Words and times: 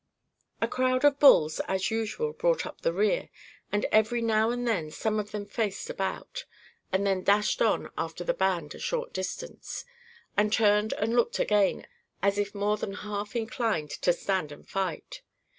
"A 0.61 0.67
crowd 0.67 1.05
of 1.05 1.19
bulls, 1.19 1.59
as 1.67 1.91
usual, 1.91 2.33
brought 2.33 2.65
up 2.65 2.81
the 2.81 2.91
rear, 2.91 3.29
and 3.71 3.85
every 3.91 4.19
now 4.19 4.49
and 4.49 4.67
then 4.67 4.89
some 4.89 5.19
of 5.19 5.29
them 5.29 5.45
faced 5.45 5.91
about, 5.91 6.45
and 6.91 7.05
then 7.05 7.21
dashed 7.21 7.61
on 7.61 7.91
after 7.95 8.23
the 8.23 8.33
band 8.33 8.73
a 8.73 8.79
short 8.79 9.13
distance, 9.13 9.85
and 10.35 10.51
turned 10.51 10.93
and 10.93 11.15
looked 11.15 11.37
again, 11.37 11.85
as 12.19 12.39
if 12.39 12.55
more 12.55 12.77
than 12.77 12.93
half 12.95 13.35
inclined 13.35 13.91
to 13.91 14.11
stand 14.11 14.51
and 14.51 14.67
fight. 14.67 15.21